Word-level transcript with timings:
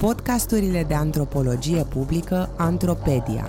Podcasturile 0.00 0.84
de 0.84 0.94
antropologie 0.94 1.84
publică 1.84 2.54
Antropedia. 2.56 3.46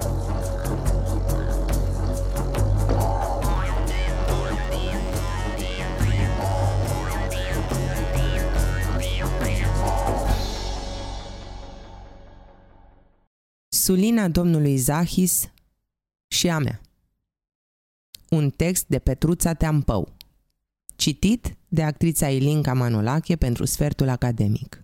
Sulina 13.68 14.28
domnului 14.28 14.78
Zahis 14.78 15.52
și 16.28 16.50
a 16.50 16.60
mea. 16.60 16.82
Un 18.30 18.50
text 18.50 18.86
de 18.88 19.00
Petruța 19.00 19.54
Teampău. 19.54 20.14
Citit 20.96 21.58
de 21.68 21.84
actrița 21.84 22.30
Ilinca 22.30 22.74
Manolache 22.74 23.36
pentru 23.36 23.66
sfertul 23.66 24.10
academic. 24.10 24.81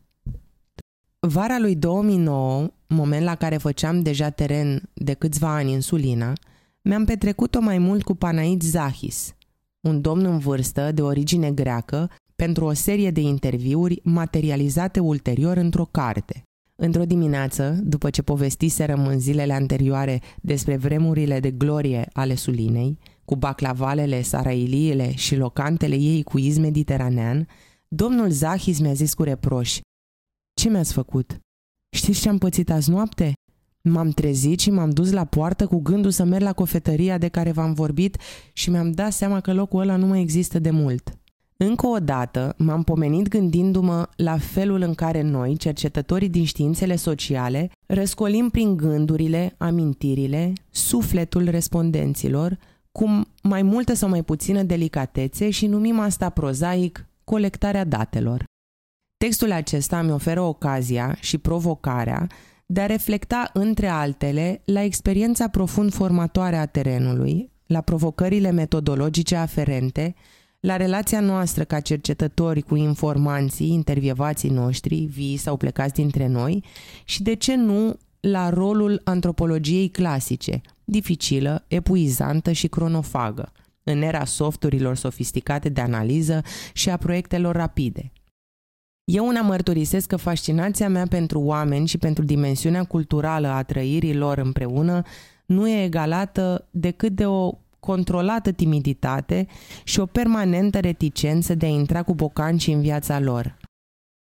Vara 1.19 1.59
lui 1.59 1.75
2009, 1.75 2.67
moment 2.87 3.23
la 3.23 3.35
care 3.35 3.57
făceam 3.57 4.01
deja 4.01 4.29
teren 4.29 4.89
de 4.93 5.13
câțiva 5.13 5.55
ani 5.55 5.73
în 5.73 5.81
Sulina, 5.81 6.33
mi-am 6.81 7.05
petrecut-o 7.05 7.61
mai 7.61 7.77
mult 7.77 8.03
cu 8.03 8.13
Panaid 8.13 8.61
Zahis, 8.61 9.35
un 9.81 10.01
domn 10.01 10.25
în 10.25 10.37
vârstă 10.37 10.91
de 10.91 11.01
origine 11.01 11.51
greacă, 11.51 12.09
pentru 12.35 12.65
o 12.65 12.73
serie 12.73 13.11
de 13.11 13.21
interviuri 13.21 13.99
materializate 14.03 14.99
ulterior 14.99 15.57
într-o 15.57 15.87
carte. 15.91 16.43
Într-o 16.75 17.03
dimineață, 17.03 17.79
după 17.83 18.09
ce 18.09 18.21
povestiserăm 18.21 19.07
în 19.07 19.19
zilele 19.19 19.53
anterioare 19.53 20.21
despre 20.41 20.77
vremurile 20.77 21.39
de 21.39 21.51
glorie 21.51 22.09
ale 22.13 22.35
Sulinei, 22.35 22.97
cu 23.25 23.35
baclavalele, 23.35 24.21
sarailiile 24.21 25.15
și 25.15 25.35
locantele 25.35 25.95
ei 25.95 26.23
cu 26.23 26.37
iz 26.37 26.57
mediteranean, 26.57 27.47
domnul 27.87 28.29
Zahis 28.29 28.79
mi-a 28.79 28.93
zis 28.93 29.13
cu 29.13 29.23
reproș, 29.23 29.79
Ce 30.57 30.69
mi-ați 30.69 30.93
făcut? 30.93 31.39
Știți 31.95 32.21
ce 32.21 32.29
am 32.29 32.37
pățit 32.37 32.71
azi 32.71 32.89
noapte? 32.89 33.33
M-am 33.81 34.09
trezit 34.09 34.59
și 34.59 34.69
m-am 34.69 34.89
dus 34.89 35.11
la 35.11 35.25
poartă 35.25 35.67
cu 35.67 35.79
gândul 35.79 36.11
să 36.11 36.23
merg 36.23 36.43
la 36.43 36.53
cofetăria 36.53 37.17
de 37.17 37.27
care 37.27 37.51
v-am 37.51 37.73
vorbit 37.73 38.17
și 38.53 38.69
mi-am 38.69 38.91
dat 38.91 39.11
seama 39.11 39.39
că 39.39 39.53
locul 39.53 39.81
ăla 39.81 39.95
nu 39.95 40.05
mai 40.05 40.21
există 40.21 40.59
de 40.59 40.69
mult. 40.69 41.17
Încă 41.57 41.87
o 41.87 41.99
dată 41.99 42.55
m-am 42.57 42.83
pomenit 42.83 43.27
gândindu-mă 43.27 44.09
la 44.15 44.37
felul 44.37 44.81
în 44.81 44.93
care 44.93 45.21
noi, 45.21 45.57
cercetătorii 45.57 46.29
din 46.29 46.45
științele 46.45 46.95
sociale, 46.95 47.71
răscolim 47.85 48.49
prin 48.49 48.77
gândurile, 48.77 49.55
amintirile, 49.57 50.53
sufletul 50.69 51.49
respondenților, 51.49 52.57
cu 52.91 53.21
mai 53.43 53.61
multă 53.61 53.93
sau 53.93 54.09
mai 54.09 54.23
puțină 54.23 54.63
delicatețe 54.63 55.49
și 55.49 55.67
numim 55.67 55.99
asta 55.99 56.29
prozaic 56.29 57.07
colectarea 57.23 57.83
datelor. 57.83 58.43
Textul 59.17 59.51
acesta 59.51 60.01
mi 60.01 60.11
oferă 60.11 60.41
ocazia 60.41 61.17
și 61.19 61.37
provocarea 61.37 62.27
de 62.65 62.81
a 62.81 62.85
reflecta, 62.85 63.49
între 63.53 63.87
altele, 63.87 64.61
la 64.65 64.81
experiența 64.81 65.47
profund 65.47 65.93
formatoare 65.93 66.55
a 66.55 66.65
terenului, 66.65 67.51
la 67.65 67.81
provocările 67.81 68.51
metodologice 68.51 69.35
aferente, 69.35 70.15
la 70.59 70.75
relația 70.75 71.19
noastră 71.19 71.63
ca 71.63 71.79
cercetători 71.79 72.61
cu 72.61 72.75
informanții, 72.75 73.71
intervievații 73.71 74.49
noștri, 74.49 74.95
vii 74.95 75.37
sau 75.37 75.57
plecați 75.57 75.93
dintre 75.93 76.27
noi 76.27 76.63
și, 77.03 77.23
de 77.23 77.33
ce 77.33 77.55
nu, 77.55 77.97
la 78.19 78.49
rolul 78.49 79.01
antropologiei 79.03 79.89
clasice, 79.89 80.61
dificilă, 80.83 81.65
epuizantă 81.67 82.51
și 82.51 82.67
cronofagă, 82.67 83.51
în 83.83 84.01
era 84.01 84.25
softurilor 84.25 84.95
sofisticate 84.95 85.69
de 85.69 85.81
analiză 85.81 86.41
și 86.73 86.89
a 86.89 86.97
proiectelor 86.97 87.55
rapide. 87.55 88.11
Eu 89.11 89.27
una 89.27 89.41
mărturisesc 89.41 90.07
că 90.07 90.15
fascinația 90.15 90.89
mea 90.89 91.07
pentru 91.07 91.39
oameni 91.39 91.87
și 91.87 91.97
pentru 91.97 92.23
dimensiunea 92.23 92.83
culturală 92.83 93.47
a 93.47 93.63
trăirii 93.63 94.15
lor 94.15 94.37
împreună 94.37 95.01
nu 95.45 95.67
e 95.67 95.83
egalată 95.83 96.67
decât 96.71 97.15
de 97.15 97.25
o 97.25 97.51
controlată 97.79 98.51
timiditate 98.51 99.47
și 99.83 99.99
o 99.99 100.05
permanentă 100.05 100.79
reticență 100.79 101.55
de 101.55 101.65
a 101.65 101.69
intra 101.69 102.03
cu 102.03 102.15
bocanci 102.15 102.67
în 102.67 102.81
viața 102.81 103.19
lor. 103.19 103.57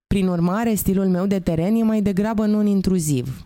Prin 0.07 0.28
urmare, 0.28 0.74
stilul 0.74 1.07
meu 1.07 1.25
de 1.25 1.40
teren 1.40 1.75
e 1.75 1.84
mai 1.84 2.01
degrabă 2.01 2.45
non-intruziv. 2.45 3.45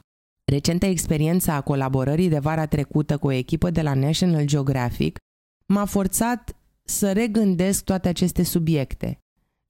Recenta 0.51 0.85
experiență 0.85 1.51
a 1.51 1.61
colaborării 1.61 2.29
de 2.29 2.39
vara 2.39 2.65
trecută 2.65 3.17
cu 3.17 3.27
o 3.27 3.31
echipă 3.31 3.69
de 3.69 3.81
la 3.81 3.93
National 3.93 4.45
Geographic 4.45 5.17
m-a 5.65 5.85
forțat 5.85 6.55
să 6.83 7.11
regândesc 7.11 7.83
toate 7.83 8.07
aceste 8.07 8.43
subiecte, 8.43 9.19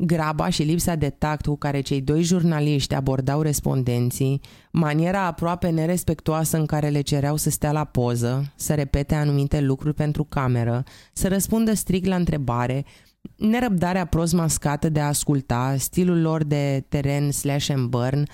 Graba 0.03 0.50
și 0.50 0.63
lipsa 0.63 0.95
de 0.95 1.09
tact 1.09 1.45
cu 1.45 1.56
care 1.56 1.81
cei 1.81 2.01
doi 2.01 2.22
jurnaliști 2.22 2.94
abordau 2.94 3.41
respondenții, 3.41 4.41
maniera 4.72 5.25
aproape 5.25 5.69
nerespectuoasă 5.69 6.57
în 6.57 6.66
care 6.66 6.89
le 6.89 7.01
cereau 7.01 7.35
să 7.35 7.50
stea 7.50 7.72
la 7.72 7.83
poză, 7.83 8.53
să 8.55 8.73
repete 8.73 9.16
anumite 9.16 9.61
lucruri 9.61 9.94
pentru 9.94 10.23
cameră, 10.23 10.84
să 11.13 11.28
răspundă 11.28 11.73
strict 11.73 12.05
la 12.05 12.16
întrebare, 12.16 12.85
nerăbdarea 13.38 14.05
prost 14.05 14.34
mascată 14.34 14.89
de 14.89 15.00
a 15.00 15.07
asculta, 15.07 15.75
stilul 15.78 16.22
lor 16.22 16.44
de 16.44 16.85
teren 16.89 17.31
slash 17.31 17.69
and 17.69 17.89
burn, 17.89 18.28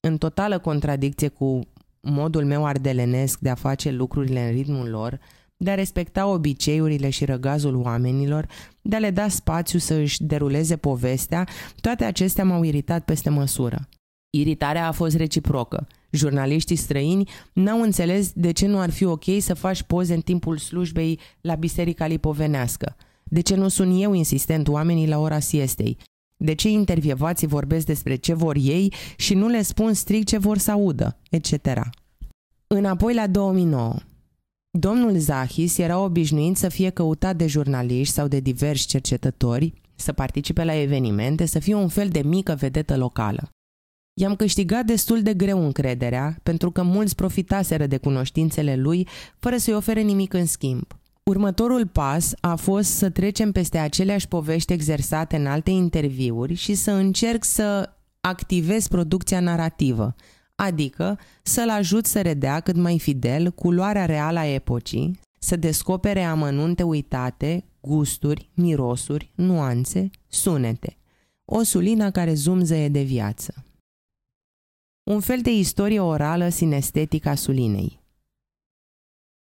în 0.00 0.18
totală 0.18 0.58
contradicție 0.58 1.28
cu 1.28 1.60
modul 2.00 2.44
meu 2.44 2.66
ardelenesc 2.66 3.38
de 3.38 3.50
a 3.50 3.54
face 3.54 3.90
lucrurile 3.90 4.40
în 4.40 4.50
ritmul 4.50 4.88
lor, 4.88 5.20
de 5.56 5.70
a 5.70 5.74
respecta 5.74 6.26
obiceiurile 6.26 7.10
și 7.10 7.24
răgazul 7.24 7.76
oamenilor, 7.76 8.48
de 8.82 8.96
a 8.96 8.98
le 8.98 9.10
da 9.10 9.28
spațiu 9.28 9.78
să 9.78 9.94
își 9.94 10.22
deruleze 10.22 10.76
povestea, 10.76 11.48
toate 11.80 12.04
acestea 12.04 12.44
m-au 12.44 12.62
iritat 12.62 13.04
peste 13.04 13.30
măsură. 13.30 13.88
Iritarea 14.30 14.86
a 14.86 14.92
fost 14.92 15.16
reciprocă. 15.16 15.86
Jurnaliștii 16.10 16.76
străini 16.76 17.28
n-au 17.52 17.82
înțeles 17.82 18.32
de 18.34 18.52
ce 18.52 18.66
nu 18.66 18.78
ar 18.78 18.90
fi 18.90 19.04
ok 19.04 19.24
să 19.38 19.54
faci 19.54 19.82
poze 19.82 20.14
în 20.14 20.20
timpul 20.20 20.58
slujbei 20.58 21.20
la 21.40 21.54
Biserica 21.54 22.06
Lipovenească. 22.06 22.96
De 23.24 23.40
ce 23.40 23.54
nu 23.54 23.68
sun 23.68 24.00
eu 24.00 24.12
insistent 24.12 24.68
oamenii 24.68 25.08
la 25.08 25.18
ora 25.18 25.38
siestei? 25.38 25.98
De 26.36 26.54
ce 26.54 26.68
intervievații 26.68 27.46
vorbesc 27.46 27.86
despre 27.86 28.14
ce 28.14 28.34
vor 28.34 28.56
ei 28.60 28.92
și 29.16 29.34
nu 29.34 29.48
le 29.48 29.62
spun 29.62 29.92
strict 29.92 30.26
ce 30.26 30.38
vor 30.38 30.58
să 30.58 30.70
audă, 30.70 31.20
etc. 31.30 31.80
Înapoi 32.66 33.14
la 33.14 33.26
2009. 33.26 33.94
Domnul 34.78 35.18
Zahis 35.18 35.78
era 35.78 35.98
obișnuit 35.98 36.56
să 36.56 36.68
fie 36.68 36.90
căutat 36.90 37.36
de 37.36 37.46
jurnaliști 37.46 38.14
sau 38.14 38.28
de 38.28 38.40
diversi 38.40 38.86
cercetători, 38.86 39.72
să 39.94 40.12
participe 40.12 40.64
la 40.64 40.74
evenimente, 40.74 41.46
să 41.46 41.58
fie 41.58 41.74
un 41.74 41.88
fel 41.88 42.08
de 42.08 42.22
mică 42.24 42.54
vedetă 42.58 42.96
locală. 42.96 43.48
I-am 44.20 44.36
câștigat 44.36 44.84
destul 44.84 45.22
de 45.22 45.34
greu 45.34 45.64
încrederea, 45.64 46.38
pentru 46.42 46.70
că 46.70 46.82
mulți 46.82 47.14
profitaseră 47.14 47.86
de 47.86 47.96
cunoștințele 47.96 48.76
lui, 48.76 49.08
fără 49.38 49.56
să-i 49.56 49.74
ofere 49.74 50.00
nimic 50.00 50.32
în 50.32 50.46
schimb. 50.46 50.86
Următorul 51.22 51.86
pas 51.86 52.32
a 52.40 52.54
fost 52.54 52.90
să 52.90 53.10
trecem 53.10 53.52
peste 53.52 53.78
aceleași 53.78 54.28
povești 54.28 54.72
exersate 54.72 55.36
în 55.36 55.46
alte 55.46 55.70
interviuri 55.70 56.54
și 56.54 56.74
să 56.74 56.90
încerc 56.90 57.44
să 57.44 57.90
activez 58.20 58.88
producția 58.88 59.40
narrativă, 59.40 60.14
adică 60.54 61.18
să-l 61.42 61.70
ajut 61.70 62.06
să 62.06 62.22
redea 62.22 62.60
cât 62.60 62.76
mai 62.76 62.98
fidel 62.98 63.50
culoarea 63.50 64.04
reală 64.04 64.38
a 64.38 64.46
epocii, 64.46 65.20
să 65.38 65.56
descopere 65.56 66.22
amănunte 66.22 66.82
uitate, 66.82 67.64
gusturi, 67.80 68.50
mirosuri, 68.54 69.32
nuanțe, 69.34 70.10
sunete. 70.28 70.96
O 71.44 71.62
sulină 71.62 72.10
care 72.10 72.34
zumzăie 72.34 72.88
de 72.88 73.02
viață. 73.02 73.64
Un 75.02 75.20
fel 75.20 75.40
de 75.40 75.52
istorie 75.52 76.00
orală 76.00 76.48
sinestetică 76.48 77.28
a 77.28 77.34
sulinei. 77.34 78.02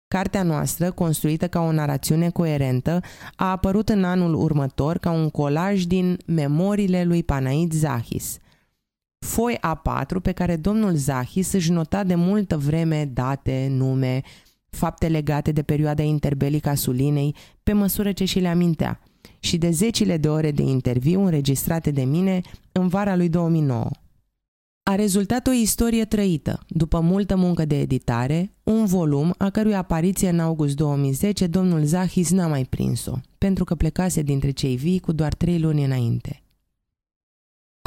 Cartea 0.08 0.44
noastră, 0.44 0.92
construită 0.92 1.48
ca 1.48 1.60
o 1.60 1.72
narațiune 1.72 2.30
coerentă, 2.30 3.02
a 3.36 3.52
apărut 3.52 3.90
în 3.90 4.04
anul 4.04 4.34
următor 4.34 4.98
ca 4.98 5.12
un 5.12 5.30
colaj 5.30 5.84
din 5.84 6.18
memoriile 6.26 7.04
lui 7.04 7.24
Panaid 7.24 7.72
Zahis– 7.74 8.38
foi 9.20 9.58
A4 9.58 10.22
pe 10.22 10.32
care 10.32 10.56
domnul 10.56 10.96
Zahis 10.96 11.52
își 11.52 11.72
nota 11.72 12.04
de 12.04 12.16
multă 12.16 12.58
vreme 12.58 13.10
date, 13.14 13.68
nume, 13.72 14.22
fapte 14.70 15.08
legate 15.08 15.52
de 15.52 15.62
perioada 15.62 16.04
interbelică 16.04 16.70
a 16.70 16.76
Sulinei, 16.76 17.36
pe 17.64 17.74
măsură 17.74 18.12
ce 18.12 18.26
și 18.26 18.40
le 18.40 18.48
amintea, 18.48 19.00
și 19.40 19.58
de 19.58 19.70
zecile 19.70 20.18
de 20.18 20.30
ore 20.30 20.52
de 20.52 20.64
interviu 20.64 21.22
înregistrate 21.22 21.92
de 21.92 22.04
mine 22.04 22.42
în 22.72 22.88
vara 22.88 23.16
lui 23.16 23.30
2009. 23.30 23.90
A 24.84 24.96
rezultat 24.96 25.48
o 25.48 25.52
istorie 25.52 26.06
trăită, 26.06 26.60
după 26.68 27.00
multă 27.00 27.36
muncă 27.36 27.66
de 27.66 27.80
editare, 27.80 28.54
un 28.64 28.86
volum 28.86 29.34
a 29.38 29.50
cărui 29.50 29.76
apariție 29.76 30.30
în 30.30 30.40
august 30.40 30.76
2010 30.76 31.48
domnul 31.48 31.84
Zahis 31.84 32.32
n-a 32.32 32.48
mai 32.48 32.64
prins-o, 32.64 33.14
pentru 33.38 33.64
că 33.64 33.76
plecase 33.76 34.22
dintre 34.22 34.52
cei 34.52 34.76
vii 34.76 35.00
cu 35.00 35.12
doar 35.12 35.34
trei 35.34 35.60
luni 35.60 35.84
înainte. 35.84 36.42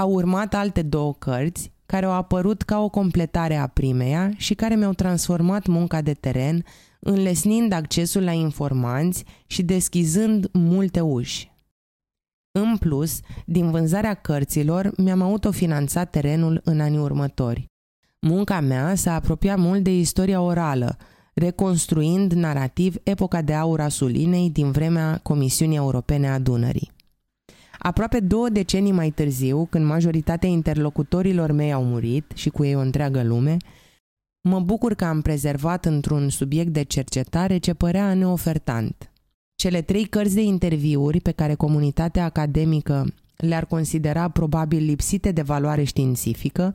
Au 0.00 0.12
urmat 0.12 0.55
alte 0.55 0.82
două 0.82 1.14
cărți 1.14 1.73
care 1.87 2.06
au 2.06 2.12
apărut 2.12 2.62
ca 2.62 2.82
o 2.82 2.88
completare 2.88 3.56
a 3.56 3.67
primeia 3.67 4.31
și 4.37 4.55
care 4.55 4.75
mi-au 4.75 4.93
transformat 4.93 5.67
munca 5.67 6.00
de 6.00 6.12
teren, 6.12 6.64
înlesnind 7.00 7.73
accesul 7.73 8.23
la 8.23 8.31
informanți 8.31 9.25
și 9.47 9.62
deschizând 9.62 10.49
multe 10.52 11.00
uși. 11.00 11.52
În 12.52 12.76
plus, 12.76 13.20
din 13.47 13.70
vânzarea 13.70 14.14
cărților, 14.14 14.91
mi-am 14.97 15.23
autofinanțat 15.23 16.11
terenul 16.11 16.61
în 16.64 16.81
anii 16.81 16.99
următori. 16.99 17.67
Munca 18.20 18.61
mea 18.61 18.94
s-a 18.94 19.14
apropiat 19.14 19.58
mult 19.58 19.82
de 19.82 19.99
istoria 19.99 20.41
orală, 20.41 20.97
reconstruind 21.35 22.32
narativ 22.32 22.97
epoca 23.02 23.43
de 23.43 23.55
aur 23.55 23.81
a 23.81 23.88
Sulinei 23.88 24.50
din 24.50 24.70
vremea 24.70 25.20
Comisiunii 25.23 25.76
Europene 25.76 26.29
a 26.29 26.38
Dunării. 26.38 26.99
Aproape 27.82 28.21
două 28.21 28.49
decenii 28.49 28.93
mai 28.93 29.11
târziu, 29.11 29.67
când 29.71 29.85
majoritatea 29.85 30.49
interlocutorilor 30.49 31.53
mei 31.53 31.73
au 31.73 31.85
murit 31.85 32.32
și 32.35 32.50
cu 32.50 32.65
ei 32.65 32.75
o 32.75 32.81
întreagă 32.81 33.23
lume, 33.23 33.56
mă 34.49 34.61
bucur 34.61 34.94
că 34.94 35.05
am 35.05 35.21
prezervat 35.21 35.85
într-un 35.85 36.29
subiect 36.29 36.73
de 36.73 36.82
cercetare 36.82 37.59
ce 37.59 37.75
părea 37.75 38.15
neofertant. 38.15 39.12
Cele 39.55 39.82
trei 39.82 40.05
cărți 40.05 40.35
de 40.35 40.43
interviuri 40.43 41.21
pe 41.21 41.31
care 41.31 41.55
comunitatea 41.55 42.25
academică 42.25 43.15
le-ar 43.37 43.67
considera 43.67 44.29
probabil 44.29 44.85
lipsite 44.85 45.33
de 45.33 45.43
valoare 45.43 45.85
științifică, 45.85 46.75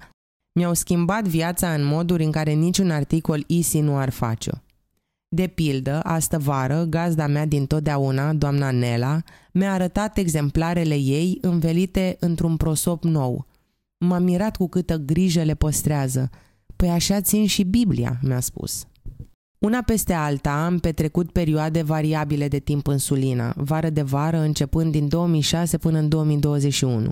mi-au 0.60 0.74
schimbat 0.74 1.28
viața 1.28 1.74
în 1.74 1.86
moduri 1.86 2.24
în 2.24 2.32
care 2.32 2.52
niciun 2.52 2.92
articol 2.92 3.44
easy 3.48 3.80
nu 3.80 3.98
ar 3.98 4.10
face-o. 4.10 4.58
De 5.28 5.48
pildă, 5.48 6.00
astă 6.04 6.40
vară, 6.40 6.86
gazda 6.90 7.28
mea 7.28 7.46
din 7.46 7.66
totdeauna, 7.66 8.34
doamna 8.34 8.72
Nela, 8.72 9.22
mi-a 9.52 9.74
arătat 9.74 10.18
exemplarele 10.18 10.96
ei 10.96 11.38
învelite 11.42 12.18
într-un 12.20 12.58
prosop 12.58 13.04
nou. 13.04 13.46
M-am 13.98 14.24
mirat 14.24 14.56
cu 14.56 14.68
câtă 14.68 14.98
grijă 14.98 15.44
le 15.44 15.54
păstrează. 15.54 16.30
Păi 16.76 16.90
așa 16.90 17.22
țin 17.22 17.48
și 17.48 17.64
Biblia, 17.64 18.20
mi-a 18.22 18.40
spus. 18.40 18.86
Una 19.60 19.82
peste 19.82 20.14
alta 20.14 20.66
am 20.66 20.80
petrecut 20.80 21.32
perioade 21.32 21.82
variabile 21.82 22.48
de 22.48 22.60
timp 22.60 22.88
în 22.88 22.98
Sulina, 22.98 23.54
vară 23.58 23.90
de 23.90 24.02
vară, 24.02 24.38
începând 24.38 24.92
din 24.92 25.08
2006 25.08 25.78
până 25.78 25.98
în 25.98 26.10
2021. 26.10 27.10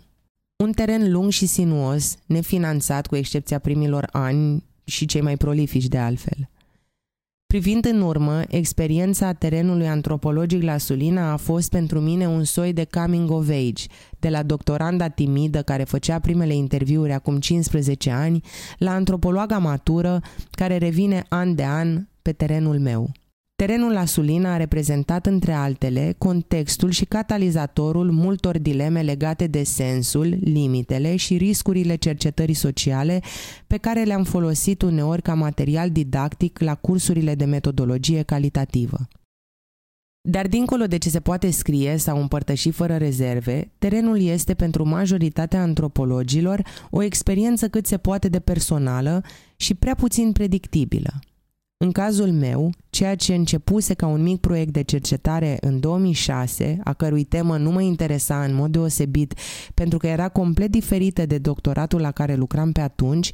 Un 0.64 0.72
teren 0.72 1.12
lung 1.12 1.32
și 1.32 1.46
sinuos, 1.46 2.16
nefinanțat 2.26 3.08
cu 3.08 3.16
excepția 3.16 3.60
primilor 3.60 4.10
ani 4.12 4.64
și 4.84 5.06
cei 5.06 5.22
mai 5.22 5.38
prolifici 5.38 5.88
de 5.88 5.98
altfel. 5.98 6.50
Privind 7.54 7.86
în 7.86 8.02
urmă, 8.02 8.42
experiența 8.48 9.34
terenului 9.34 9.88
antropologic 9.88 10.64
la 10.64 10.78
Sulina 10.78 11.32
a 11.32 11.38
fost 11.38 11.70
pentru 11.70 12.00
mine 12.00 12.28
un 12.28 12.44
soi 12.44 12.74
de 12.74 12.88
coming 12.92 13.32
of 13.32 13.50
age, 13.50 13.84
de 14.20 14.30
la 14.30 14.44
doctoranda 14.44 15.08
timidă 15.08 15.62
care 15.62 15.84
făcea 15.84 16.20
primele 16.20 16.56
interviuri 16.56 17.12
acum 17.12 17.40
15 17.40 18.10
ani, 18.10 18.42
la 18.78 18.92
antropologa 18.92 19.58
matură 19.58 20.22
care 20.52 20.78
revine 20.78 21.26
an 21.30 21.56
de 21.56 21.64
an 21.64 22.08
pe 22.22 22.32
terenul 22.32 22.80
meu. 22.80 23.12
Terenul 23.56 23.92
la 23.92 24.06
Sulina 24.06 24.54
a 24.54 24.58
reprezentat, 24.58 25.26
între 25.26 25.52
altele, 25.52 26.16
contextul 26.18 26.90
și 26.90 27.06
catalizatorul 27.06 28.12
multor 28.12 28.58
dileme 28.58 29.02
legate 29.02 29.48
de 29.48 29.64
sensul, 29.64 30.38
limitele 30.42 31.16
și 31.16 31.38
riscurile 31.38 31.96
cercetării 31.96 32.54
sociale 32.54 33.22
pe 33.68 33.78
care 33.78 34.04
le-am 34.04 34.24
folosit 34.24 34.82
uneori 34.82 35.22
ca 35.22 35.34
material 35.34 35.92
didactic 35.92 36.60
la 36.60 36.76
cursurile 36.76 37.36
de 37.36 37.46
metodologie 37.46 38.22
calitativă. 38.22 39.08
Dar 40.30 40.48
dincolo 40.48 40.86
de 40.86 40.98
ce 40.98 41.10
se 41.10 41.20
poate 41.20 41.52
scrie 41.52 41.98
sau 41.98 42.22
împărtăși 42.22 42.72
fără 42.72 42.98
rezerve, 42.98 43.72
terenul 43.78 44.22
este 44.22 44.54
pentru 44.54 44.88
majoritatea 44.88 45.62
antropologilor 45.62 46.64
o 46.90 47.02
experiență 47.02 47.70
cât 47.70 47.86
se 47.86 47.98
poate 47.98 48.30
de 48.30 48.40
personală 48.40 49.24
și 49.56 49.74
prea 49.74 49.96
puțin 49.96 50.32
predictibilă. 50.32 51.14
În 51.84 51.92
cazul 51.92 52.32
meu, 52.32 52.70
ceea 52.90 53.16
ce 53.16 53.34
începuse 53.34 53.94
ca 53.94 54.08
un 54.08 54.22
mic 54.22 54.40
proiect 54.40 54.74
de 54.74 54.82
cercetare 54.82 55.58
în 55.62 55.80
2006, 55.80 56.80
a 56.84 56.94
cărui 56.94 57.24
temă 57.24 57.58
nu 57.58 57.72
mă 57.72 57.82
interesa 57.82 58.44
în 58.44 58.54
mod 58.54 58.72
deosebit 58.72 59.34
pentru 59.74 59.98
că 59.98 60.08
era 60.08 60.30
complet 60.30 60.72
diferită 60.72 61.26
de 61.26 61.38
doctoratul 61.38 62.02
la 62.02 62.12
care 62.12 62.36
lucram 62.36 62.72
pe 62.72 62.82
atunci, 62.82 63.32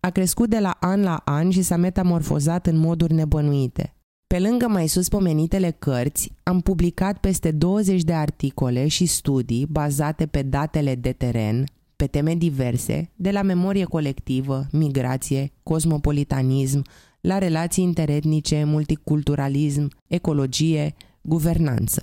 a 0.00 0.10
crescut 0.10 0.48
de 0.48 0.58
la 0.58 0.76
an 0.80 1.02
la 1.02 1.22
an 1.24 1.50
și 1.50 1.62
s-a 1.62 1.76
metamorfozat 1.76 2.66
în 2.66 2.76
moduri 2.76 3.12
nebănuite. 3.12 3.94
Pe 4.26 4.38
lângă 4.38 4.66
mai 4.68 4.86
sus 4.86 5.08
pomenitele 5.08 5.70
cărți, 5.78 6.32
am 6.42 6.60
publicat 6.60 7.18
peste 7.18 7.50
20 7.50 8.02
de 8.02 8.12
articole 8.12 8.88
și 8.88 9.06
studii 9.06 9.66
bazate 9.70 10.26
pe 10.26 10.42
datele 10.42 10.94
de 10.94 11.12
teren, 11.12 11.64
pe 11.96 12.06
teme 12.06 12.34
diverse, 12.34 13.10
de 13.16 13.30
la 13.30 13.42
memorie 13.42 13.84
colectivă, 13.84 14.66
migrație, 14.72 15.52
cosmopolitanism, 15.62 16.84
la 17.28 17.38
relații 17.38 17.84
interetnice, 17.84 18.64
multiculturalism, 18.64 19.88
ecologie, 20.06 20.94
guvernanță. 21.20 22.02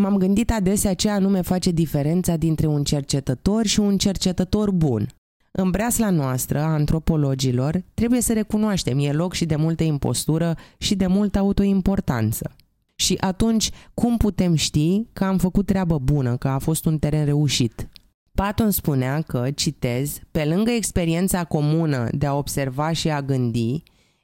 M-am 0.00 0.16
gândit 0.16 0.50
adesea 0.50 0.94
ce 0.94 1.10
anume 1.10 1.40
face 1.40 1.70
diferența 1.70 2.36
dintre 2.36 2.66
un 2.66 2.84
cercetător 2.84 3.66
și 3.66 3.80
un 3.80 3.98
cercetător 3.98 4.70
bun. 4.70 5.06
În 5.50 5.70
breasla 5.70 6.10
noastră, 6.10 6.58
a 6.58 6.72
antropologilor, 6.72 7.82
trebuie 7.94 8.20
să 8.20 8.32
recunoaștem, 8.32 8.98
e 8.98 9.12
loc 9.12 9.32
și 9.32 9.44
de 9.44 9.56
multă 9.56 9.82
impostură 9.82 10.56
și 10.78 10.94
de 10.94 11.06
multă 11.06 11.38
autoimportanță. 11.38 12.50
Și 12.94 13.16
atunci, 13.20 13.70
cum 13.94 14.16
putem 14.16 14.54
ști 14.54 15.06
că 15.12 15.24
am 15.24 15.38
făcut 15.38 15.66
treabă 15.66 15.98
bună, 15.98 16.36
că 16.36 16.48
a 16.48 16.58
fost 16.58 16.84
un 16.84 16.98
teren 16.98 17.24
reușit? 17.24 17.88
Patton 18.34 18.70
spunea 18.70 19.20
că, 19.20 19.50
citez, 19.54 20.18
pe 20.30 20.44
lângă 20.44 20.70
experiența 20.70 21.44
comună 21.44 22.08
de 22.10 22.26
a 22.26 22.34
observa 22.34 22.92
și 22.92 23.10
a 23.10 23.22
gândi, 23.22 23.82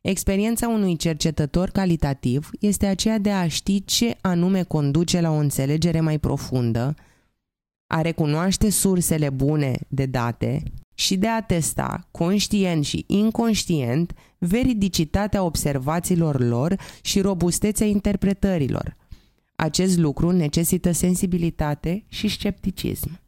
experiența 0.09 0.69
unui 0.69 0.97
cercetător 0.97 1.71
calitativ 1.71 2.51
este 2.61 2.87
aceea 2.87 3.19
de 3.19 3.31
a 3.31 3.49
ști 3.49 3.85
ce 3.85 4.17
anume 4.21 4.63
conduce 4.63 5.21
la 5.21 5.31
o 5.31 5.37
înțelegere 5.37 6.01
mai 6.01 6.19
profundă, 6.19 6.95
a 7.87 8.01
recunoaște 8.01 8.71
sursele 8.71 9.31
bune 9.31 9.79
de 9.89 10.07
date 10.07 10.63
și 10.95 11.17
de 11.17 11.29
a 11.29 11.43
testa, 11.43 12.09
conștient 12.11 12.85
și 12.85 13.05
inconștient, 13.07 14.13
veridicitatea 14.39 15.43
observațiilor 15.43 16.41
lor 16.41 16.77
și 17.03 17.21
robustețea 17.21 17.87
interpretărilor. 17.87 18.97
Acest 19.57 19.99
lucru 19.99 20.31
necesită 20.31 20.93
sensibilitate 20.93 22.05
și 22.09 22.29
scepticism. 22.29 23.21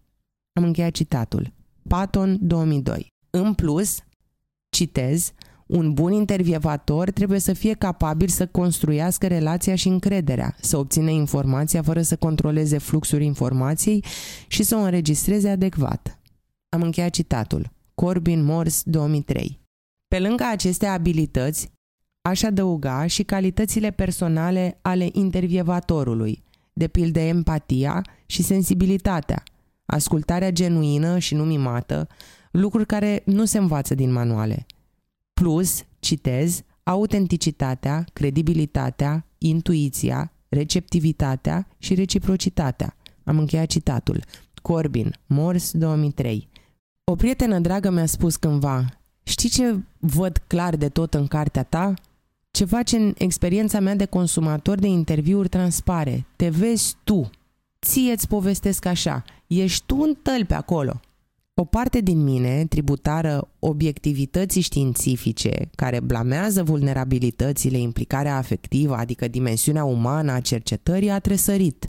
Am 0.52 0.64
încheiat 0.64 0.90
citatul. 0.90 1.52
Patton 1.88 2.38
2002. 2.40 3.06
În 3.30 3.54
plus, 3.54 3.98
citez, 4.68 5.32
un 5.70 5.92
bun 5.92 6.12
intervievator 6.12 7.10
trebuie 7.10 7.38
să 7.38 7.52
fie 7.52 7.74
capabil 7.74 8.28
să 8.28 8.46
construiască 8.46 9.26
relația 9.26 9.74
și 9.74 9.88
încrederea, 9.88 10.56
să 10.60 10.76
obțină 10.76 11.10
informația 11.10 11.82
fără 11.82 12.02
să 12.02 12.16
controleze 12.16 12.78
fluxul 12.78 13.22
informației 13.22 14.04
și 14.46 14.62
să 14.62 14.76
o 14.76 14.78
înregistreze 14.78 15.48
adecvat. 15.48 16.18
Am 16.68 16.82
încheiat 16.82 17.10
citatul. 17.10 17.70
Corbin 17.94 18.44
Morse 18.44 18.82
2003. 18.84 19.60
Pe 20.08 20.18
lângă 20.18 20.44
aceste 20.50 20.86
abilități, 20.86 21.70
aș 22.22 22.42
adăuga 22.42 23.06
și 23.06 23.22
calitățile 23.22 23.90
personale 23.90 24.78
ale 24.82 25.08
intervievatorului, 25.12 26.42
de 26.72 26.88
pildă 26.88 27.20
empatia 27.20 28.02
și 28.26 28.42
sensibilitatea, 28.42 29.42
ascultarea 29.86 30.50
genuină 30.50 31.18
și 31.18 31.34
nu 31.34 31.44
mimată, 31.44 32.08
lucruri 32.50 32.86
care 32.86 33.22
nu 33.24 33.44
se 33.44 33.58
învață 33.58 33.94
din 33.94 34.12
manuale. 34.12 34.66
Plus, 35.40 35.84
citez, 36.00 36.62
autenticitatea, 36.82 38.04
credibilitatea, 38.12 39.26
intuiția, 39.38 40.32
receptivitatea 40.48 41.66
și 41.78 41.94
reciprocitatea. 41.94 42.96
Am 43.24 43.38
încheiat 43.38 43.66
citatul. 43.66 44.24
Corbin, 44.62 45.14
Morse 45.26 45.78
2003. 45.78 46.48
O 47.04 47.14
prietenă 47.14 47.58
dragă 47.58 47.90
mi-a 47.90 48.06
spus 48.06 48.36
cândva, 48.36 48.84
știi 49.22 49.48
ce 49.48 49.82
văd 49.98 50.42
clar 50.46 50.76
de 50.76 50.88
tot 50.88 51.14
în 51.14 51.26
cartea 51.26 51.62
ta? 51.62 51.94
Ceva 52.50 52.82
ce 52.82 52.96
în 52.96 53.14
experiența 53.18 53.80
mea 53.80 53.94
de 53.94 54.04
consumator 54.04 54.78
de 54.78 54.86
interviuri 54.86 55.48
transpare. 55.48 56.26
Te 56.36 56.48
vezi 56.48 56.96
tu. 57.04 57.30
Ție 57.86 58.12
îți 58.12 58.28
povestesc 58.28 58.84
așa. 58.84 59.24
Ești 59.46 59.86
tu 59.86 59.96
în 59.96 60.14
tălpi 60.22 60.52
acolo. 60.52 61.00
O 61.60 61.64
parte 61.64 62.00
din 62.00 62.22
mine, 62.22 62.66
tributară 62.66 63.50
obiectivității 63.58 64.60
științifice, 64.60 65.70
care 65.76 66.00
blamează 66.00 66.62
vulnerabilitățile, 66.62 67.78
implicarea 67.78 68.36
afectivă, 68.36 68.94
adică 68.94 69.28
dimensiunea 69.28 69.84
umană 69.84 70.32
a 70.32 70.40
cercetării, 70.40 71.10
a 71.10 71.18
tresărit. 71.18 71.86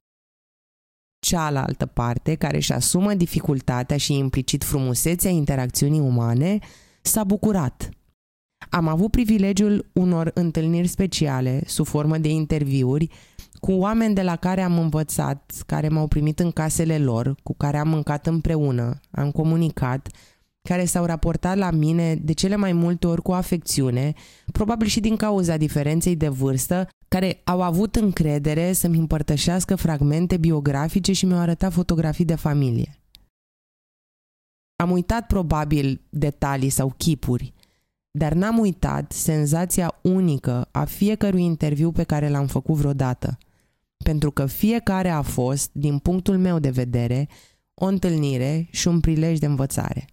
Cealaltă 1.20 1.86
parte, 1.86 2.36
care 2.36 2.58
își 2.58 2.74
asumă 2.74 3.14
dificultatea 3.14 3.98
și 3.98 4.18
implicit 4.18 4.64
frumusețea 4.64 5.32
interacțiunii 5.32 6.00
umane, 6.00 6.60
s-a 7.02 7.24
bucurat. 7.24 7.90
Am 8.70 8.88
avut 8.88 9.12
privilegiul 9.12 9.90
unor 9.94 10.32
întâlniri 10.34 10.88
speciale, 10.88 11.64
sub 11.66 11.86
formă 11.86 12.18
de 12.18 12.30
interviuri, 12.30 13.10
cu 13.62 13.72
oameni 13.72 14.16
de 14.16 14.22
la 14.22 14.36
care 14.36 14.62
am 14.62 14.78
învățat, 14.78 15.64
care 15.66 15.90
m-au 15.90 16.08
primit 16.08 16.40
în 16.40 16.52
casele 16.52 16.98
lor, 16.98 17.36
cu 17.44 17.54
care 17.54 17.78
am 17.78 17.88
mâncat 17.88 18.28
împreună, 18.28 19.00
am 19.12 19.32
comunicat, 19.32 20.10
care 20.70 20.86
s-au 20.86 21.06
raportat 21.06 21.58
la 21.58 21.72
mine 21.72 22.16
de 22.16 22.34
cele 22.34 22.56
mai 22.56 22.74
multe 22.74 23.08
ori 23.08 23.22
cu 23.22 23.32
afecțiune, 23.32 24.14
probabil 24.52 24.88
și 24.88 25.00
din 25.00 25.16
cauza 25.16 25.58
diferenței 25.58 26.16
de 26.16 26.28
vârstă, 26.28 26.88
care 27.08 27.42
au 27.44 27.62
avut 27.62 27.96
încredere 27.96 28.74
să-mi 28.74 28.98
împărtășească 28.98 29.76
fragmente 29.76 30.38
biografice 30.38 31.14
și 31.14 31.26
mi-au 31.26 31.40
arătat 31.40 31.72
fotografii 31.72 32.26
de 32.26 32.36
familie. 32.36 32.96
Am 34.76 34.92
uitat 34.92 35.28
probabil 35.28 36.02
detalii 36.10 36.70
sau 36.70 36.94
chipuri, 36.98 37.54
dar 38.12 38.34
n-am 38.34 38.58
uitat 38.58 39.12
senzația 39.12 40.00
unică 40.02 40.68
a 40.72 40.84
fiecărui 40.84 41.44
interviu 41.44 41.92
pe 41.92 42.04
care 42.04 42.30
l-am 42.30 42.48
făcut 42.48 42.76
vreodată. 42.76 43.38
Pentru 44.04 44.32
că 44.32 44.46
fiecare 44.46 45.10
a 45.10 45.22
fost, 45.22 45.70
din 45.74 45.98
punctul 45.98 46.38
meu 46.38 46.60
de 46.60 46.70
vedere, 46.70 47.28
o 47.74 47.86
întâlnire 47.86 48.68
și 48.72 48.88
un 48.88 49.00
prilej 49.00 49.38
de 49.40 49.46
învățare. 49.46 50.06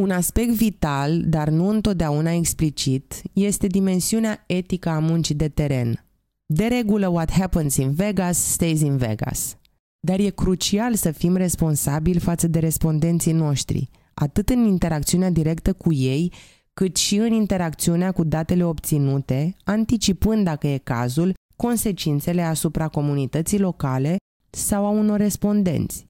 Un 0.00 0.10
aspect 0.10 0.50
vital, 0.50 1.22
dar 1.24 1.48
nu 1.48 1.68
întotdeauna 1.68 2.30
explicit, 2.30 3.22
este 3.32 3.66
dimensiunea 3.66 4.44
etică 4.46 4.88
a 4.88 4.98
muncii 4.98 5.34
de 5.34 5.48
teren. 5.48 6.04
De 6.46 6.66
regulă, 6.66 7.08
what 7.08 7.30
happens 7.30 7.76
in 7.76 7.92
Vegas 7.92 8.38
stays 8.38 8.80
in 8.80 8.96
Vegas. 8.96 9.56
Dar 10.00 10.18
e 10.18 10.28
crucial 10.28 10.94
să 10.94 11.10
fim 11.10 11.36
responsabili 11.36 12.18
față 12.18 12.48
de 12.48 12.58
respondenții 12.58 13.32
noștri, 13.32 13.90
atât 14.14 14.48
în 14.48 14.64
interacțiunea 14.64 15.30
directă 15.30 15.72
cu 15.72 15.92
ei, 15.92 16.32
cât 16.74 16.96
și 16.96 17.16
în 17.16 17.32
interacțiunea 17.32 18.12
cu 18.12 18.24
datele 18.24 18.64
obținute, 18.64 19.56
anticipând, 19.64 20.44
dacă 20.44 20.66
e 20.66 20.78
cazul, 20.78 21.34
consecințele 21.56 22.42
asupra 22.42 22.88
comunității 22.88 23.58
locale 23.58 24.16
sau 24.50 24.86
a 24.86 24.88
unor 24.88 25.18
respondenți. 25.18 26.06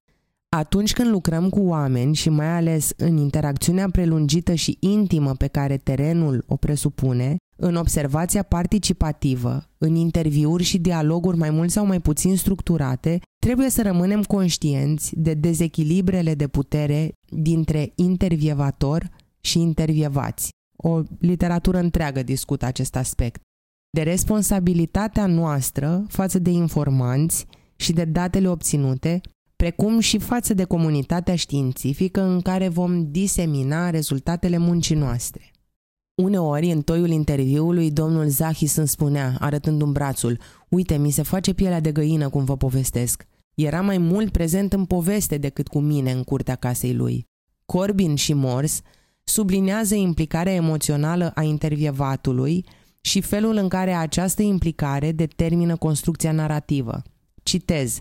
Atunci 0.57 0.93
când 0.93 1.11
lucrăm 1.11 1.49
cu 1.49 1.61
oameni 1.61 2.15
și 2.15 2.29
mai 2.29 2.57
ales 2.57 2.93
în 2.97 3.17
interacțiunea 3.17 3.91
prelungită 3.91 4.55
și 4.55 4.77
intimă 4.81 5.35
pe 5.35 5.47
care 5.47 5.77
terenul 5.77 6.45
o 6.47 6.57
presupune, 6.57 7.37
în 7.57 7.75
observația 7.75 8.43
participativă, 8.43 9.65
în 9.79 9.95
interviuri 9.95 10.63
și 10.63 10.79
dialoguri 10.79 11.37
mai 11.37 11.51
mult 11.51 11.71
sau 11.71 11.87
mai 11.87 12.01
puțin 12.01 12.37
structurate, 12.37 13.21
trebuie 13.39 13.71
să 13.71 13.83
rămânem 13.83 14.23
conștienți 14.23 15.13
de 15.17 15.35
dezechilibrele 15.35 16.35
de 16.35 16.49
putere 16.49 17.13
dintre 17.29 17.93
intervievator 17.95 19.11
și 19.41 19.61
intervievați. 19.61 20.49
O 20.77 21.03
literatură 21.19 21.79
întreagă 21.79 22.23
discută 22.23 22.67
acest 22.67 22.97
aspect. 22.97 23.41
De 23.97 24.03
responsabilitatea 24.03 25.27
noastră 25.27 26.05
față 26.09 26.39
de 26.39 26.51
informanți 26.51 27.47
și 27.77 27.93
de 27.93 28.05
datele 28.05 28.49
obținute, 28.49 29.21
precum 29.57 30.01
și 30.01 30.19
față 30.19 30.55
de 30.55 30.65
comunitatea 30.65 31.37
științifică 31.37 32.21
în 32.23 32.41
care 32.41 32.69
vom 32.69 33.11
disemina 33.11 33.91
rezultatele 33.91 34.59
muncii 34.59 34.97
noastre. 34.97 35.51
Uneori, 36.23 36.71
în 36.71 36.83
toiul 36.83 37.09
interviului, 37.09 37.91
domnul 37.91 38.29
Zahis 38.29 38.77
îmi 38.77 38.89
spunea, 38.89 39.37
arătând 39.41 39.83
un 39.83 39.93
brațul, 39.93 40.39
Uite, 40.69 40.97
mi 40.97 41.11
se 41.11 41.23
face 41.23 41.53
pielea 41.53 41.81
de 41.81 41.93
găină 41.93 42.29
cum 42.29 42.45
vă 42.45 42.57
povestesc. 42.57 43.27
Era 43.55 43.81
mai 43.81 43.99
mult 43.99 44.33
prezent 44.33 44.73
în 44.73 44.85
poveste 44.85 45.39
decât 45.39 45.69
cu 45.69 45.79
mine 45.79 46.13
în 46.13 46.23
curtea 46.23 46.55
casei 46.55 46.95
lui. 46.95 47.27
Corbin 47.65 48.15
și 48.15 48.33
Morse 48.33 48.81
sublinează 49.25 49.95
implicarea 49.95 50.53
emoțională 50.53 51.33
a 51.35 51.43
intervievatului 51.43 52.65
și 53.07 53.21
felul 53.21 53.57
în 53.57 53.69
care 53.69 53.93
această 53.93 54.43
implicare 54.43 55.13
determină 55.13 55.77
construcția 55.77 56.33
narrativă. 56.33 57.03
Citez. 57.43 58.01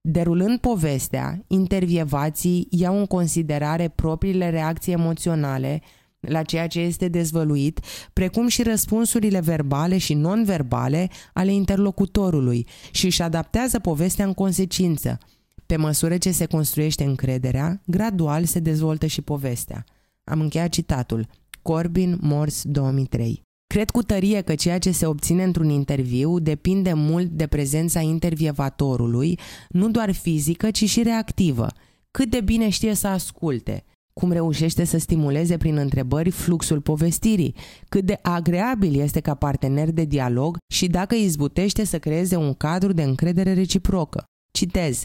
Derulând 0.00 0.58
povestea, 0.58 1.44
intervievații 1.46 2.66
iau 2.70 2.98
în 2.98 3.06
considerare 3.06 3.88
propriile 3.88 4.50
reacții 4.50 4.92
emoționale 4.92 5.82
la 6.20 6.42
ceea 6.42 6.66
ce 6.66 6.80
este 6.80 7.08
dezvăluit, 7.08 7.80
precum 8.12 8.48
și 8.48 8.62
răspunsurile 8.62 9.40
verbale 9.40 9.98
și 9.98 10.14
non-verbale 10.14 11.10
ale 11.32 11.52
interlocutorului 11.52 12.66
și 12.90 13.04
își 13.04 13.22
adaptează 13.22 13.78
povestea 13.78 14.24
în 14.24 14.34
consecință. 14.34 15.18
Pe 15.66 15.76
măsură 15.76 16.16
ce 16.16 16.30
se 16.30 16.46
construiește 16.46 17.04
încrederea, 17.04 17.82
gradual 17.86 18.44
se 18.44 18.58
dezvoltă 18.58 19.06
și 19.06 19.22
povestea. 19.22 19.84
Am 20.24 20.40
încheiat 20.40 20.68
citatul. 20.68 21.26
Corbin 21.62 22.18
Morse 22.20 22.68
2003 22.68 23.45
Cred 23.66 23.90
cu 23.90 24.02
tărie 24.02 24.40
că 24.40 24.54
ceea 24.54 24.78
ce 24.78 24.90
se 24.90 25.06
obține 25.06 25.42
într-un 25.42 25.68
interviu 25.68 26.38
depinde 26.38 26.92
mult 26.92 27.30
de 27.30 27.46
prezența 27.46 28.00
intervievatorului, 28.00 29.38
nu 29.68 29.90
doar 29.90 30.12
fizică, 30.12 30.70
ci 30.70 30.88
și 30.88 31.02
reactivă. 31.02 31.66
Cât 32.10 32.30
de 32.30 32.40
bine 32.40 32.68
știe 32.68 32.94
să 32.94 33.06
asculte, 33.06 33.84
cum 34.12 34.32
reușește 34.32 34.84
să 34.84 34.98
stimuleze 34.98 35.56
prin 35.56 35.76
întrebări 35.76 36.30
fluxul 36.30 36.80
povestirii, 36.80 37.54
cât 37.88 38.04
de 38.04 38.18
agreabil 38.22 39.00
este 39.00 39.20
ca 39.20 39.34
partener 39.34 39.90
de 39.90 40.04
dialog 40.04 40.56
și 40.72 40.86
dacă 40.86 41.14
izbutește 41.14 41.84
să 41.84 41.98
creeze 41.98 42.36
un 42.36 42.54
cadru 42.54 42.92
de 42.92 43.02
încredere 43.02 43.52
reciprocă. 43.52 44.24
Citez, 44.52 45.04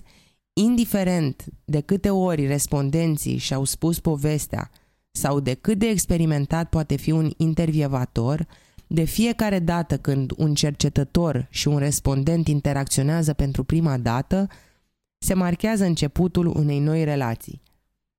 indiferent 0.54 1.46
de 1.66 1.80
câte 1.80 2.10
ori 2.10 2.48
respondenții 2.48 3.38
și-au 3.38 3.64
spus 3.64 4.00
povestea 4.00 4.72
sau 5.12 5.40
de 5.40 5.54
cât 5.54 5.78
de 5.78 5.88
experimentat 5.88 6.70
poate 6.70 6.96
fi 6.96 7.12
un 7.12 7.32
intervievator, 7.38 8.48
de 8.88 9.04
fiecare 9.04 9.60
dată 9.60 9.98
când 9.98 10.32
un 10.38 10.54
cercetător 10.54 11.48
și 11.50 11.68
un 11.68 11.78
respondent 11.78 12.48
interacționează 12.48 13.34
pentru 13.34 13.64
prima 13.64 13.98
dată, 13.98 14.48
se 15.18 15.34
marchează 15.34 15.84
începutul 15.84 16.46
unei 16.46 16.80
noi 16.80 17.04
relații. 17.04 17.62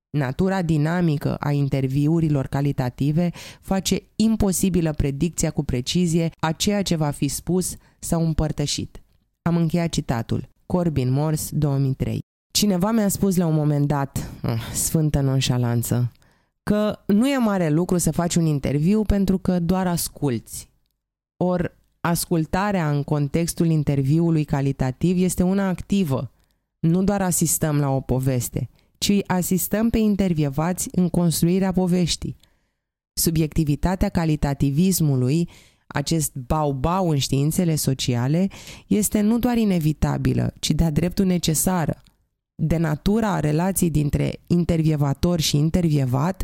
Natura 0.09 0.61
dinamică 0.61 1.35
a 1.35 1.51
interviurilor 1.51 2.47
calitative 2.47 3.31
face 3.61 4.01
imposibilă 4.15 4.93
predicția 4.93 5.51
cu 5.51 5.63
precizie 5.63 6.31
a 6.39 6.51
ceea 6.51 6.81
ce 6.81 6.95
va 6.95 7.09
fi 7.09 7.27
spus 7.27 7.75
sau 7.99 8.25
împărtășit. 8.25 9.01
Am 9.41 9.57
încheiat 9.57 9.89
citatul. 9.89 10.49
Corbin 10.65 11.11
Morse, 11.11 11.55
2003 11.55 12.19
Cineva 12.53 12.91
mi-a 12.91 13.07
spus 13.07 13.35
la 13.35 13.45
un 13.45 13.55
moment 13.55 13.87
dat, 13.87 14.29
oh, 14.43 14.71
sfântă 14.73 15.21
nonșalanță, 15.21 16.11
că 16.63 16.99
nu 17.05 17.29
e 17.29 17.37
mare 17.37 17.69
lucru 17.69 17.97
să 17.97 18.11
faci 18.11 18.35
un 18.35 18.45
interviu 18.45 19.01
pentru 19.01 19.37
că 19.37 19.59
doar 19.59 19.87
asculți. 19.87 20.69
Or, 21.37 21.77
ascultarea 22.01 22.89
în 22.89 23.03
contextul 23.03 23.67
interviului 23.67 24.43
calitativ 24.43 25.23
este 25.23 25.43
una 25.43 25.67
activă. 25.67 26.31
Nu 26.79 27.03
doar 27.03 27.21
asistăm 27.21 27.79
la 27.79 27.89
o 27.89 27.99
poveste, 27.99 28.69
ci 28.97 29.11
asistăm 29.25 29.89
pe 29.89 29.97
intervievați 29.97 30.89
în 30.91 31.09
construirea 31.09 31.71
poveștii. 31.71 32.35
Subiectivitatea 33.13 34.09
calitativismului, 34.09 35.49
acest 35.87 36.33
bau-bau 36.35 37.09
în 37.09 37.17
științele 37.17 37.75
sociale, 37.75 38.47
este 38.87 39.21
nu 39.21 39.39
doar 39.39 39.57
inevitabilă, 39.57 40.53
ci 40.59 40.71
de-a 40.71 40.89
dreptul 40.91 41.25
necesară– 41.25 42.03
de 42.55 42.77
natura 42.77 43.39
relației 43.39 43.89
dintre 43.89 44.39
intervievator 44.47 45.39
și 45.39 45.57
intervievat 45.57 46.43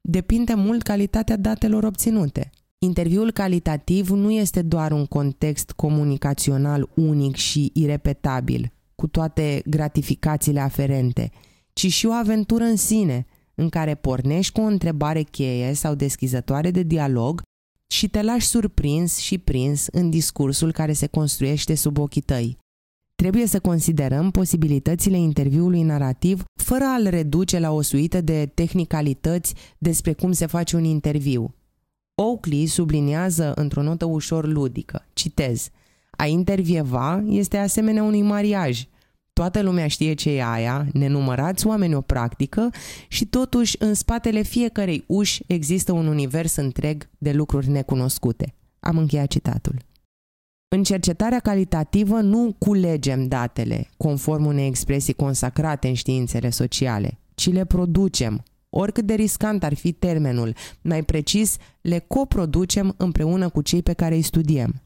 depinde 0.00 0.54
mult 0.54 0.82
calitatea 0.82 1.36
datelor 1.36 1.84
obținute. 1.84 2.50
Interviul 2.78 3.30
calitativ 3.30 4.08
nu 4.10 4.30
este 4.30 4.62
doar 4.62 4.92
un 4.92 5.06
context 5.06 5.70
comunicațional 5.70 6.88
unic 6.94 7.36
și 7.36 7.70
irepetabil, 7.74 8.72
cu 8.94 9.06
toate 9.06 9.62
gratificațiile 9.66 10.60
aferente, 10.60 11.30
ci 11.72 11.92
și 11.92 12.06
o 12.06 12.12
aventură 12.12 12.64
în 12.64 12.76
sine, 12.76 13.26
în 13.54 13.68
care 13.68 13.94
pornești 13.94 14.52
cu 14.52 14.60
o 14.60 14.64
întrebare 14.64 15.22
cheie 15.22 15.72
sau 15.72 15.94
deschizătoare 15.94 16.70
de 16.70 16.82
dialog 16.82 17.42
și 17.86 18.08
te 18.08 18.22
lași 18.22 18.46
surprins 18.46 19.16
și 19.18 19.38
prins 19.38 19.86
în 19.86 20.10
discursul 20.10 20.72
care 20.72 20.92
se 20.92 21.06
construiește 21.06 21.74
sub 21.74 21.98
ochii 21.98 22.20
tăi. 22.20 22.58
Trebuie 23.26 23.46
să 23.46 23.60
considerăm 23.60 24.30
posibilitățile 24.30 25.16
interviului 25.16 25.82
narrativ 25.82 26.44
fără 26.54 26.84
a-l 26.84 27.06
reduce 27.08 27.58
la 27.58 27.70
o 27.70 27.80
suită 27.80 28.20
de 28.20 28.50
tehnicalități 28.54 29.54
despre 29.78 30.12
cum 30.12 30.32
se 30.32 30.46
face 30.46 30.76
un 30.76 30.84
interviu. 30.84 31.54
Oakley 32.14 32.66
subliniază 32.66 33.52
într-o 33.54 33.82
notă 33.82 34.04
ușor 34.04 34.46
ludică, 34.46 35.06
citez, 35.12 35.68
a 36.10 36.26
intervieva 36.26 37.24
este 37.28 37.56
asemenea 37.56 38.02
unui 38.02 38.22
mariaj. 38.22 38.84
Toată 39.32 39.62
lumea 39.62 39.86
știe 39.86 40.14
ce 40.14 40.30
e 40.30 40.44
aia, 40.44 40.86
nenumărați 40.92 41.66
oameni 41.66 41.94
o 41.94 42.00
practică 42.00 42.70
și 43.08 43.26
totuși 43.26 43.76
în 43.78 43.94
spatele 43.94 44.42
fiecărei 44.42 45.04
uși 45.06 45.42
există 45.46 45.92
un 45.92 46.06
univers 46.06 46.56
întreg 46.56 47.08
de 47.18 47.32
lucruri 47.32 47.68
necunoscute. 47.68 48.54
Am 48.80 48.98
încheiat 48.98 49.26
citatul. 49.28 49.74
În 50.68 50.82
cercetarea 50.82 51.38
calitativă 51.38 52.20
nu 52.20 52.54
culegem 52.58 53.28
datele 53.28 53.88
conform 53.96 54.44
unei 54.44 54.66
expresii 54.66 55.14
consacrate 55.14 55.88
în 55.88 55.94
științele 55.94 56.50
sociale, 56.50 57.18
ci 57.34 57.52
le 57.52 57.64
producem. 57.64 58.42
Oricât 58.70 59.04
de 59.04 59.14
riscant 59.14 59.64
ar 59.64 59.74
fi 59.74 59.92
termenul, 59.92 60.54
mai 60.82 61.02
precis, 61.02 61.56
le 61.80 61.98
coproducem 61.98 62.94
împreună 62.96 63.48
cu 63.48 63.62
cei 63.62 63.82
pe 63.82 63.92
care 63.92 64.14
îi 64.14 64.22
studiem. 64.22 64.80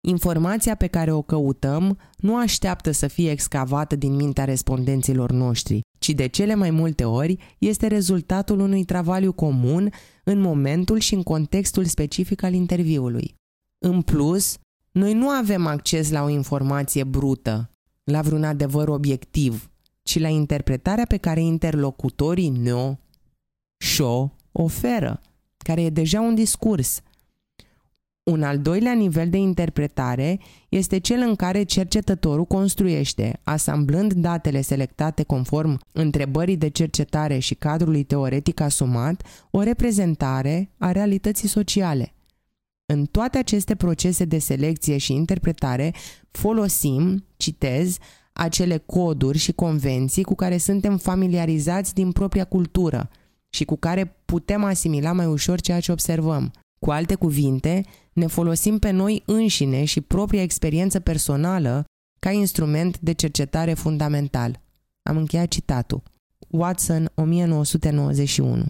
Informația 0.00 0.74
pe 0.74 0.86
care 0.86 1.12
o 1.12 1.22
căutăm 1.22 1.98
nu 2.16 2.36
așteaptă 2.36 2.90
să 2.90 3.06
fie 3.06 3.30
excavată 3.30 3.96
din 3.96 4.14
mintea 4.14 4.44
respondenților 4.44 5.32
noștri, 5.32 5.80
ci 5.98 6.10
de 6.10 6.26
cele 6.26 6.54
mai 6.54 6.70
multe 6.70 7.04
ori 7.04 7.56
este 7.58 7.86
rezultatul 7.86 8.60
unui 8.60 8.84
travaliu 8.84 9.32
comun 9.32 9.92
în 10.24 10.40
momentul 10.40 10.98
și 10.98 11.14
în 11.14 11.22
contextul 11.22 11.84
specific 11.84 12.42
al 12.42 12.52
interviului. 12.52 13.34
În 13.78 14.02
plus, 14.02 14.58
noi 14.96 15.12
nu 15.12 15.28
avem 15.28 15.66
acces 15.66 16.10
la 16.10 16.22
o 16.22 16.28
informație 16.28 17.04
brută, 17.04 17.70
la 18.04 18.20
vreun 18.20 18.44
adevăr 18.44 18.88
obiectiv, 18.88 19.70
ci 20.02 20.18
la 20.18 20.28
interpretarea 20.28 21.04
pe 21.04 21.16
care 21.16 21.40
interlocutorii 21.40 22.48
ne-o 22.48 22.94
și-o 23.76 24.30
oferă. 24.52 25.20
care 25.56 25.82
e 25.82 25.90
deja 25.90 26.20
un 26.20 26.34
discurs. 26.34 27.00
Un 28.22 28.42
al 28.42 28.58
doilea 28.58 28.92
nivel 28.92 29.30
de 29.30 29.36
interpretare 29.36 30.38
este 30.68 30.98
cel 30.98 31.20
în 31.20 31.34
care 31.34 31.62
cercetătorul 31.62 32.44
construiește, 32.44 33.40
asamblând 33.42 34.12
datele 34.12 34.60
selectate 34.60 35.22
conform 35.22 35.80
întrebării 35.92 36.56
de 36.56 36.68
cercetare 36.68 37.38
și 37.38 37.54
cadrului 37.54 38.02
teoretic 38.02 38.60
asumat, 38.60 39.22
o 39.50 39.62
reprezentare 39.62 40.70
a 40.78 40.92
realității 40.92 41.48
sociale. 41.48 42.15
În 42.92 43.04
toate 43.06 43.38
aceste 43.38 43.74
procese 43.74 44.24
de 44.24 44.38
selecție 44.38 44.96
și 44.96 45.12
interpretare 45.12 45.94
folosim, 46.30 47.24
citez, 47.36 47.96
acele 48.32 48.76
coduri 48.76 49.38
și 49.38 49.52
convenții 49.52 50.22
cu 50.22 50.34
care 50.34 50.56
suntem 50.56 50.96
familiarizați 50.96 51.94
din 51.94 52.12
propria 52.12 52.44
cultură 52.44 53.10
și 53.50 53.64
cu 53.64 53.76
care 53.76 54.16
putem 54.24 54.64
asimila 54.64 55.12
mai 55.12 55.26
ușor 55.26 55.60
ceea 55.60 55.80
ce 55.80 55.92
observăm. 55.92 56.50
Cu 56.78 56.90
alte 56.90 57.14
cuvinte, 57.14 57.84
ne 58.12 58.26
folosim 58.26 58.78
pe 58.78 58.90
noi 58.90 59.22
înșine 59.26 59.84
și 59.84 60.00
propria 60.00 60.42
experiență 60.42 61.00
personală 61.00 61.84
ca 62.18 62.30
instrument 62.30 63.00
de 63.00 63.12
cercetare 63.12 63.74
fundamental. 63.74 64.60
Am 65.02 65.16
încheiat 65.16 65.48
citatul. 65.48 66.02
Watson, 66.48 67.10
1991. 67.14 68.64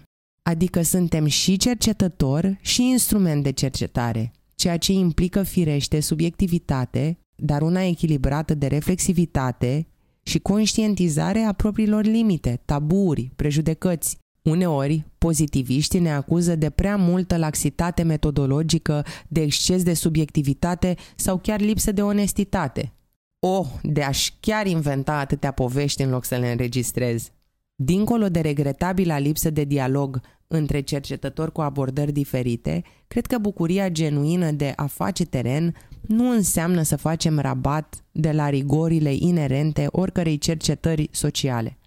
Adică 0.47 0.81
suntem 0.81 1.25
și 1.25 1.57
cercetător 1.57 2.57
și 2.61 2.89
instrument 2.89 3.43
de 3.43 3.51
cercetare, 3.51 4.31
ceea 4.55 4.77
ce 4.77 4.91
implică 4.91 5.43
firește 5.43 5.99
subiectivitate, 5.99 7.17
dar 7.35 7.61
una 7.61 7.81
echilibrată 7.81 8.53
de 8.53 8.67
reflexivitate 8.67 9.87
și 10.23 10.39
conștientizare 10.39 11.39
a 11.39 11.53
propriilor 11.53 12.03
limite, 12.03 12.61
taburi, 12.65 13.31
prejudecăți. 13.35 14.17
Uneori, 14.41 15.05
pozitiviștii 15.17 15.99
ne 15.99 16.11
acuză 16.11 16.55
de 16.55 16.69
prea 16.69 16.95
multă 16.95 17.37
laxitate 17.37 18.03
metodologică, 18.03 19.05
de 19.27 19.41
exces 19.41 19.83
de 19.83 19.93
subiectivitate 19.93 20.95
sau 21.15 21.37
chiar 21.37 21.59
lipsă 21.59 21.91
de 21.91 22.01
onestitate. 22.01 22.93
Oh, 23.39 23.67
de 23.83 24.03
aș 24.03 24.29
chiar 24.39 24.67
inventa 24.67 25.19
atâtea 25.19 25.51
povești 25.51 26.01
în 26.01 26.09
loc 26.09 26.25
să 26.25 26.35
le 26.35 26.51
înregistrez. 26.51 27.31
Dincolo 27.79 28.29
de 28.29 28.39
regretabila 28.39 29.17
lipsă 29.17 29.49
de 29.49 29.63
dialog 29.63 30.21
între 30.47 30.81
cercetători 30.81 31.51
cu 31.51 31.61
abordări 31.61 32.11
diferite, 32.11 32.83
cred 33.07 33.25
că 33.25 33.37
bucuria 33.37 33.89
genuină 33.89 34.51
de 34.51 34.73
a 34.75 34.85
face 34.85 35.25
teren 35.25 35.75
nu 36.01 36.29
înseamnă 36.29 36.81
să 36.81 36.95
facem 36.95 37.39
rabat 37.39 38.03
de 38.11 38.31
la 38.31 38.49
rigorile 38.49 39.13
inerente 39.13 39.87
oricărei 39.91 40.37
cercetări 40.37 41.09
sociale. 41.11 41.77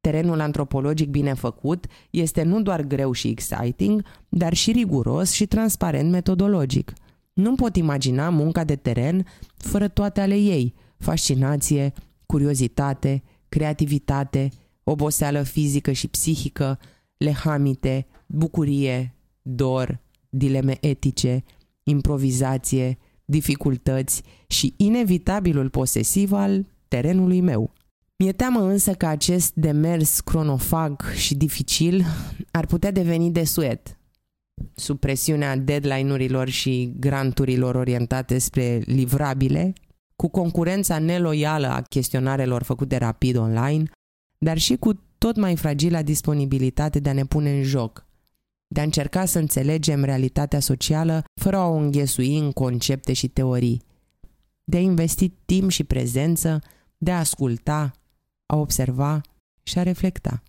Terenul 0.00 0.40
antropologic 0.40 1.08
bine 1.08 1.34
făcut 1.34 1.86
este 2.10 2.42
nu 2.42 2.62
doar 2.62 2.82
greu 2.82 3.12
și 3.12 3.28
exciting, 3.28 4.04
dar 4.28 4.54
și 4.54 4.72
riguros 4.72 5.30
și 5.30 5.46
transparent 5.46 6.10
metodologic. 6.10 6.92
Nu 7.32 7.54
pot 7.54 7.76
imagina 7.76 8.28
munca 8.28 8.64
de 8.64 8.76
teren 8.76 9.26
fără 9.56 9.88
toate 9.88 10.20
ale 10.20 10.36
ei, 10.36 10.74
fascinație, 10.98 11.92
curiozitate, 12.26 13.22
creativitate, 13.48 14.48
oboseală 14.84 15.42
fizică 15.42 15.92
și 15.92 16.08
psihică, 16.08 16.78
lehamite, 17.16 18.06
bucurie, 18.26 19.14
dor, 19.42 20.00
dileme 20.28 20.76
etice, 20.80 21.44
improvizație, 21.82 22.98
dificultăți 23.24 24.22
și 24.46 24.74
inevitabilul 24.76 25.70
posesiv 25.70 26.32
al 26.32 26.66
terenului 26.88 27.40
meu. 27.40 27.72
Mi-e 28.16 28.32
teamă 28.32 28.60
însă 28.60 28.94
că 28.94 29.06
acest 29.06 29.54
demers 29.54 30.20
cronofag 30.20 31.02
și 31.14 31.34
dificil 31.34 32.04
ar 32.50 32.66
putea 32.66 32.90
deveni 32.90 33.30
desuet 33.30 33.98
sub 34.74 34.98
presiunea 34.98 35.56
deadline-urilor 35.56 36.48
și 36.48 36.92
granturilor 36.98 37.74
orientate 37.74 38.38
spre 38.38 38.82
livrabile, 38.84 39.72
cu 40.16 40.28
concurența 40.28 40.98
neloială 40.98 41.66
a 41.66 41.80
chestionarelor 41.80 42.62
făcute 42.62 42.96
rapid 42.96 43.36
online, 43.36 43.90
dar 44.38 44.58
și 44.58 44.76
cu 44.76 45.00
tot 45.18 45.36
mai 45.36 45.56
fragila 45.56 46.02
disponibilitate 46.02 46.98
de 46.98 47.08
a 47.08 47.12
ne 47.12 47.24
pune 47.24 47.56
în 47.56 47.62
joc, 47.62 48.06
de 48.66 48.80
a 48.80 48.82
încerca 48.82 49.24
să 49.24 49.38
înțelegem 49.38 50.04
realitatea 50.04 50.60
socială 50.60 51.24
fără 51.40 51.56
a 51.56 51.66
o 51.66 51.74
înghesui 51.74 52.38
în 52.38 52.52
concepte 52.52 53.12
și 53.12 53.28
teorii, 53.28 53.82
de 54.64 54.76
a 54.76 54.80
investi 54.80 55.28
timp 55.28 55.70
și 55.70 55.84
prezență, 55.84 56.60
de 56.98 57.12
a 57.12 57.18
asculta, 57.18 57.92
a 58.46 58.56
observa 58.56 59.20
și 59.62 59.78
a 59.78 59.82
reflecta. 59.82 60.42